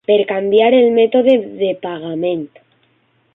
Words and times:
Per 0.09 0.15
canviar 0.29 0.69
el 0.77 0.87
mètode 0.95 1.35
de 1.61 1.69
pagament. 1.85 2.43